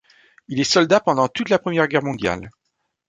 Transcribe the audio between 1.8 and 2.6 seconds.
Guerre mondiale.